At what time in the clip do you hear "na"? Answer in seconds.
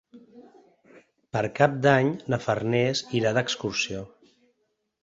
2.35-2.41